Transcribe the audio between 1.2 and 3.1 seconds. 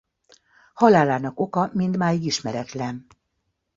oka mindmáig ismeretlen.